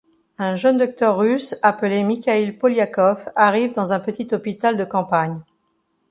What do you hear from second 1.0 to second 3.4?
russe appelé Mikhail Polyakov